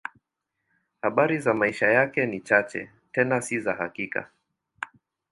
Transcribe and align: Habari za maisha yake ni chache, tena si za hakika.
Habari 1.01 1.39
za 1.41 1.53
maisha 1.53 1.87
yake 1.87 2.25
ni 2.25 2.41
chache, 2.41 2.91
tena 3.11 3.41
si 3.41 3.59
za 3.59 3.73
hakika. 3.73 4.29